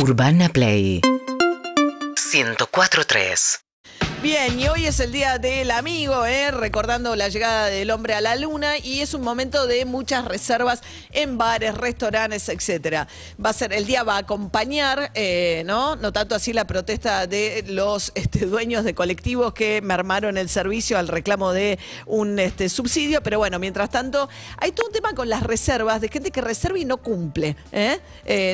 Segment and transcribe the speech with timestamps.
[0.00, 1.00] Urbana Play.
[1.02, 3.67] 104.3
[4.20, 6.50] Bien, y hoy es el día del amigo, ¿eh?
[6.50, 10.82] recordando la llegada del hombre a la luna y es un momento de muchas reservas
[11.12, 13.06] en bares, restaurantes, etcétera.
[13.42, 15.94] Va a ser el día va a acompañar, eh, ¿no?
[15.94, 20.98] No tanto así la protesta de los este, dueños de colectivos que mermaron el servicio
[20.98, 25.28] al reclamo de un este, subsidio, pero bueno, mientras tanto hay todo un tema con
[25.28, 28.00] las reservas de gente que reserva y no cumple, ¿eh?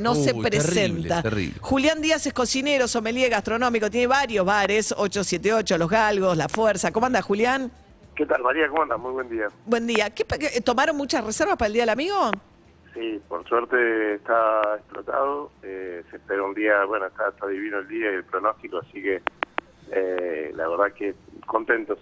[0.00, 1.22] No se terrible, presenta.
[1.22, 1.54] terrible.
[1.60, 6.90] Julián Díaz es cocinero, sommelier gastronómico, tiene varios bares, 878, Los Galgos, La Fuerza.
[6.92, 7.70] ¿Cómo anda, Julián?
[8.14, 8.68] ¿Qué tal, María?
[8.68, 8.98] ¿Cómo andas?
[8.98, 9.48] Muy buen día.
[9.66, 10.10] Buen día.
[10.10, 12.30] ¿Qué, pa- qué- ¿Tomaron muchas reservas para el Día del Amigo?
[12.94, 15.50] Sí, por suerte está explotado.
[15.62, 19.02] eh, se espera un día, bueno, está, está divino el día y el pronóstico, así
[19.02, 19.22] que
[19.90, 21.14] eh, la verdad que
[21.46, 21.98] contentos.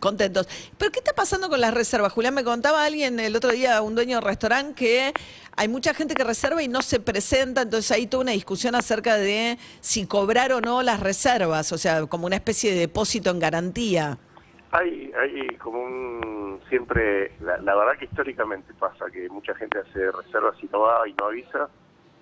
[0.00, 0.48] Contentos.
[0.78, 2.12] ¿Pero qué está pasando con las reservas?
[2.12, 5.12] Julián, me contaba alguien el otro día, un dueño de restaurante, que
[5.56, 9.16] hay mucha gente que reserva y no se presenta, entonces hay toda una discusión acerca
[9.16, 13.40] de si cobrar o no las reservas, o sea, como una especie de depósito en
[13.40, 14.18] garantía.
[14.70, 20.12] Hay, hay como un, siempre, la, la verdad que históricamente pasa que mucha gente hace
[20.12, 21.68] reservas y no va y no avisa,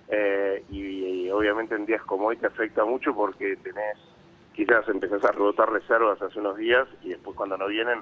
[0.09, 3.99] eh, y obviamente en días como hoy te afecta mucho porque tenés,
[4.57, 8.01] quizás empezás a rebotar reservas hace unos días y después cuando no vienen,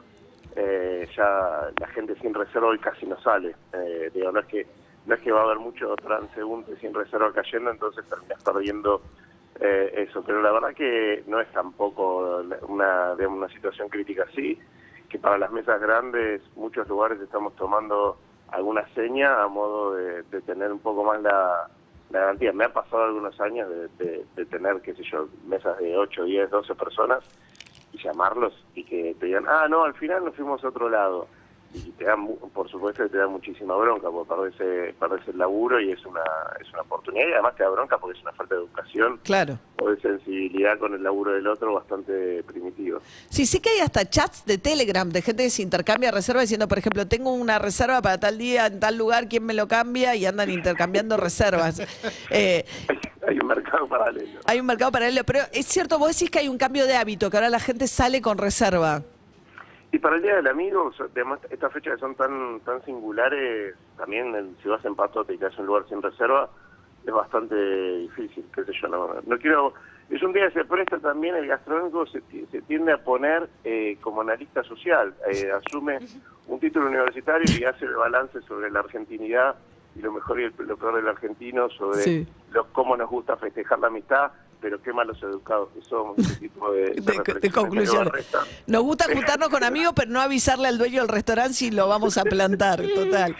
[0.55, 3.57] eh, ya la gente sin reserva hoy casi no sale.
[3.73, 4.67] Eh, digo, no es que
[5.05, 9.03] no es que va a haber mucho transeúnte sin reserva cayendo, entonces terminas perdiendo
[9.61, 10.23] eh, eso.
[10.25, 13.15] Pero la verdad que no es tampoco una,
[13.53, 14.59] situación crítica así,
[15.09, 18.17] que para las mesas grandes muchos lugares estamos tomando
[18.49, 21.69] alguna seña a modo de, de tener un poco más la,
[22.15, 22.53] la garantía.
[22.53, 26.51] Me ha pasado algunos años de, de- tener, qué sé yo, mesas de 8, 10,
[26.51, 27.25] 12 personas
[27.93, 31.27] y llamarlos y que te digan, ah, no, al final nos fuimos a otro lado.
[31.75, 35.39] Y te dan, mu- por supuesto, que te da muchísima bronca porque perdés, perdés el
[35.39, 36.23] laburo y es una,
[36.61, 39.59] es una oportunidad y además te da bronca porque es una falta de educación Claro.
[39.81, 43.01] o de sensibilidad con el laburo del otro bastante primitivo.
[43.29, 46.69] Sí, sí que hay hasta chats de Telegram de gente que se intercambia reservas diciendo,
[46.69, 50.15] por ejemplo, tengo una reserva para tal día en tal lugar, ¿quién me lo cambia?
[50.15, 51.83] Y andan intercambiando reservas.
[52.31, 52.65] Eh,
[53.27, 54.41] hay un mercado paralelo.
[54.45, 57.31] hay un mercado paralelo, pero es cierto, vos decís que hay un cambio de hábito,
[57.31, 59.03] que ahora la gente sale con reserva.
[59.95, 64.35] Y para el Día del Amigo, además, estas fechas que son tan tan singulares, también
[64.35, 66.51] el- si vas en Patote y te haces un lugar sin reserva,
[67.07, 67.55] es bastante
[67.99, 69.73] difícil, qué sé yo, no, no quiero...
[70.11, 72.21] Es un día que se presta también, el gastronómico se
[72.67, 76.01] tiende a poner eh, como analista social, eh, asume
[76.49, 79.55] un título universitario y hace el balance sobre la argentinidad
[79.95, 82.27] y lo mejor y el- lo peor del argentino, sobre Sí.
[82.51, 84.33] lo, cómo nos gusta festejar la amistad,
[84.65, 88.45] pero qué malos educados que somos, ese tipo de, de De, restan.
[88.67, 92.17] Nos gusta juntarnos con amigos, pero no avisarle al dueño del restaurante si lo vamos
[92.17, 93.37] a plantar, total.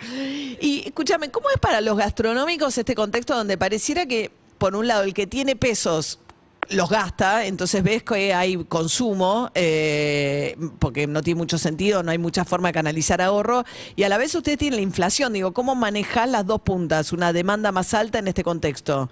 [0.61, 5.05] Y escúchame, ¿cómo es para los gastronómicos este contexto donde pareciera que, por un lado,
[5.05, 6.21] el que tiene pesos
[6.69, 12.19] los gasta, entonces ves que hay consumo, eh, porque no tiene mucho sentido, no hay
[12.19, 13.65] mucha forma de canalizar ahorro,
[13.97, 17.33] y a la vez usted tiene la inflación, digo, ¿cómo manejar las dos puntas, una
[17.33, 19.09] demanda más alta en este contexto?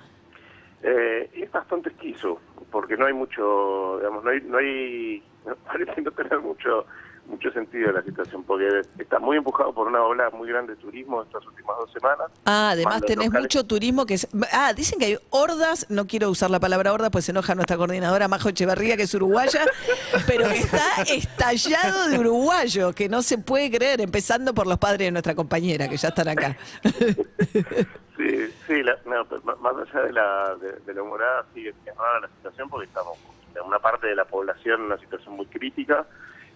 [0.82, 5.22] Eh, es bastante esquizo, porque no hay mucho, digamos, no hay, no hay,
[5.66, 6.86] parece no tener mucho
[7.26, 11.22] mucho sentido la situación, porque está muy empujado por una ola muy grande de turismo
[11.22, 12.26] estas últimas dos semanas.
[12.44, 13.44] Ah, además tenés locales.
[13.44, 14.28] mucho turismo que es...
[14.52, 17.76] Ah, dicen que hay hordas, no quiero usar la palabra horda, pues se enoja nuestra
[17.76, 19.64] coordinadora Majo Echeverría, que es uruguaya,
[20.26, 25.06] pero que está estallado de uruguayo, que no se puede creer, empezando por los padres
[25.06, 26.56] de nuestra compañera, que ya están acá.
[28.48, 29.26] Sí, sí, la- no,
[29.60, 33.18] más- allá de la, de, la humorada, sí, es es rara la situación porque estamos
[33.54, 36.08] en una parte de la población en una situación muy crítica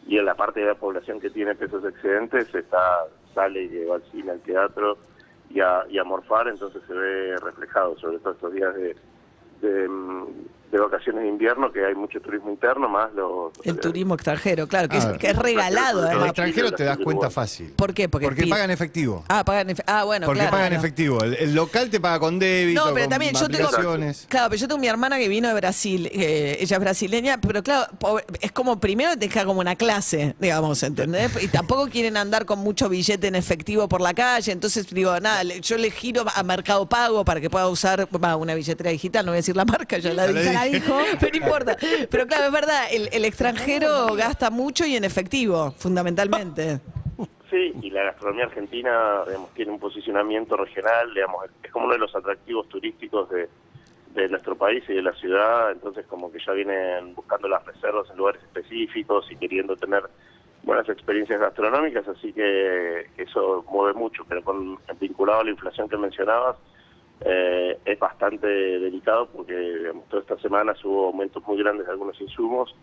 [0.02, 3.04] y en la parte de la población que tiene pesos excedentes está
[3.34, 4.98] sale y va al cine, al teatro
[5.48, 8.96] y a, y a morfar, entonces se ve reflejado, sobre todo estos días de,
[9.60, 13.52] de, mm, de vacaciones de invierno, que hay mucho turismo interno, más los...
[13.64, 15.16] El turismo extranjero, claro, que, es, Ah.
[15.18, 16.00] que es regalado.
[16.02, 16.26] El además.
[16.28, 17.72] extranjero te das cuenta fácil.
[17.76, 18.08] ¿Por qué?
[18.08, 19.24] Porque, Porque pagan efectivo.
[19.28, 20.56] Ah, pagan Ah, bueno, Porque claro.
[20.56, 21.22] pagan efectivo.
[21.22, 23.68] El, el local te paga con débito, No, pero con también yo tengo.
[24.28, 26.08] Claro, pero yo tengo mi hermana que vino de Brasil.
[26.12, 27.86] eh, ella es brasileña, pero claro,
[28.40, 31.30] es como primero te deja como una clase, digamos, ¿entendés?
[31.42, 34.52] Y tampoco quieren andar con mucho billete en efectivo por la calle.
[34.52, 38.08] Entonces, digo, nada, yo le giro a Mercado Pago para que pueda usar
[38.38, 39.24] una billetera digital.
[39.24, 40.55] No voy a decir la marca, Ya la dije.
[40.64, 40.88] Dije.
[40.88, 40.98] La dijo.
[41.20, 41.76] Pero no importa.
[42.10, 46.80] Pero claro, es verdad, el, el extranjero gasta mucho y en efectivo, fundamentalmente.
[47.50, 52.00] Sí, y la gastronomía argentina digamos, tiene un posicionamiento regional, digamos, es como uno de
[52.00, 53.48] los atractivos turísticos de,
[54.14, 58.10] de nuestro país y de la ciudad, entonces como que ya vienen buscando las reservas
[58.10, 60.02] en lugares específicos y queriendo tener
[60.64, 65.96] buenas experiencias gastronómicas, así que eso mueve mucho, pero con vinculado a la inflación que
[65.96, 66.56] mencionabas,
[67.20, 72.20] eh, es bastante delicado porque digamos, toda esta semana hubo aumentos muy grandes de algunos
[72.20, 72.74] insumos,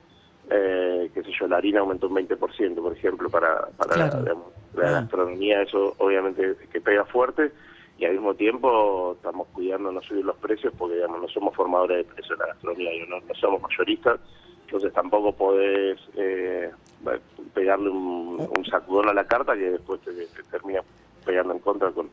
[0.50, 4.14] eh, qué sé yo, la harina aumentó un 20%, por ejemplo, para, para Claro.
[4.16, 7.52] la, digamos, la gastronomía, eso obviamente que pega fuerte,
[7.98, 11.98] y al mismo tiempo estamos cuidando no subir los precios porque digamos no somos formadores
[11.98, 14.20] de precios de la gastronomía, no, no somos mayoristas,
[14.66, 16.72] entonces tampoco podés eh,
[17.54, 20.82] pegarle un, un sacudón a la carta que después te, te termina
[21.24, 22.10] pegando en contra con,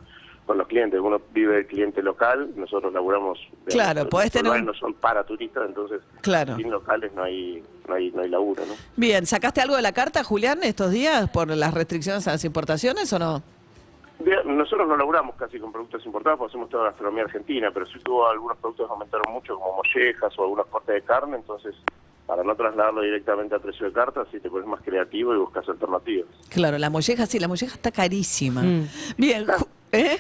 [0.46, 0.98] con los clientes.
[1.00, 3.38] Uno vive el cliente local, nosotros laburamos...
[3.38, 6.56] digamos, Claro, los podés tener no son para turistas, entonces Claro.
[6.56, 8.74] sin locales no hay, no hay, no hay laburo, ¿no?
[8.96, 13.12] Bien, ¿sacaste algo de la carta, Julián, estos días por las restricciones a las importaciones
[13.12, 13.42] o no?
[14.44, 17.98] Nosotros no laburamos casi con productos importados porque hacemos toda la gastronomía argentina, pero sí
[18.04, 21.74] tuvo algunos productos que aumentaron mucho, como mollejas o algunos cortes de carne, entonces
[22.26, 25.66] para no trasladarlo directamente a precio de carta, sí te pones más creativo y buscas
[25.68, 26.28] alternativas.
[26.50, 28.62] Claro, la molleja, sí, la molleja está carísima.
[28.62, 28.88] Mm.
[29.16, 30.18] Bien, ju- ¿eh?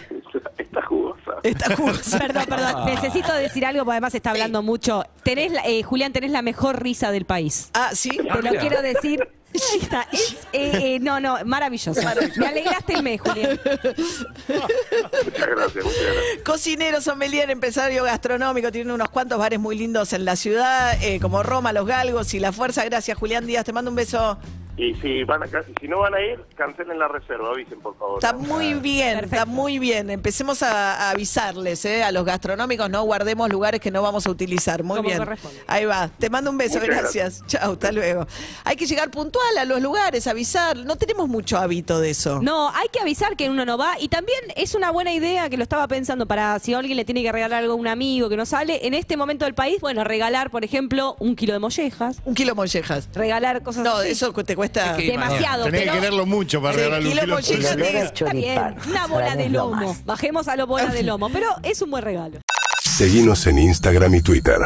[0.58, 1.32] Está jugosa.
[1.42, 2.18] Está jugosa.
[2.18, 2.84] Perdón, perdón.
[2.86, 5.04] Necesito decir algo porque además está hablando mucho.
[5.24, 7.70] Tenés, la- eh, Julián, tenés la mejor risa del país.
[7.74, 8.10] Ah, sí.
[8.10, 9.26] Te lo quiero decir.
[9.72, 10.06] Ahí está.
[10.12, 12.00] Es, eh, eh, no, no, maravilloso.
[12.36, 13.58] Me alegraste el mes, Julián.
[13.58, 16.42] Muchas gracias, muchas gracias.
[16.44, 21.42] Cocinero, sommelier, empresario gastronómico, tiene unos cuantos bares muy lindos en la ciudad, eh, como
[21.42, 22.84] Roma, Los Galgos y La Fuerza.
[22.84, 23.64] Gracias, Julián Díaz.
[23.64, 24.38] Te mando un beso.
[24.80, 25.46] Y si, van a,
[25.78, 28.14] si no van a ir, cancelen la reserva, avisen por favor.
[28.16, 30.08] Está muy bien, está muy bien.
[30.08, 34.30] Empecemos a, a avisarles eh, a los gastronómicos, no guardemos lugares que no vamos a
[34.30, 34.82] utilizar.
[34.82, 35.22] Muy bien.
[35.66, 36.08] Ahí va.
[36.08, 37.42] Te mando un beso, Muchas gracias.
[37.46, 38.26] Chao, hasta luego.
[38.64, 40.78] Hay que llegar puntual a los lugares, avisar.
[40.78, 42.40] No tenemos mucho hábito de eso.
[42.40, 44.00] No, hay que avisar que uno no va.
[44.00, 47.22] Y también es una buena idea que lo estaba pensando para si alguien le tiene
[47.22, 48.86] que regalar algo a un amigo que no sale.
[48.86, 52.16] En este momento del país, bueno, regalar, por ejemplo, un kilo de mollejas.
[52.24, 53.10] Un kilo mollejas.
[53.12, 54.08] Regalar cosas No, así.
[54.12, 54.69] eso te cuesta.
[54.72, 55.64] Demasiado.
[55.64, 59.48] Tenés pero- que quererlo mucho para Sí, regalarle un kilo Está bien, una bola de
[59.48, 59.96] lomo.
[60.04, 62.38] Bajemos a la bola de lomo, pero es un buen regalo.
[62.82, 64.58] Seguinos en Instagram y Twitter.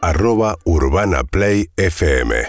[0.00, 2.48] Arroba Urbana Play FM.